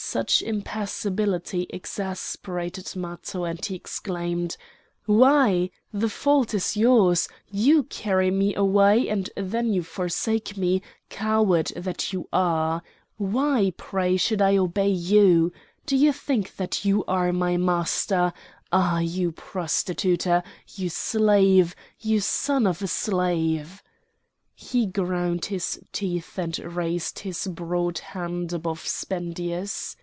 [0.00, 4.56] Such impassibility exasperated Matho and he exclaimed:
[5.06, 5.70] "Why!
[5.92, 7.28] the fault is yours!
[7.50, 12.80] You carry me away, and then you forsake me, coward that you are!
[13.16, 15.52] Why, pray, should I obey you?
[15.84, 18.32] Do you think that you are my master?
[18.70, 19.00] Ah!
[19.00, 20.44] you prostituter,
[20.76, 23.82] you slave, you son of a slave!"
[24.60, 29.94] He ground his teeth and raised his broad hand above Spendius.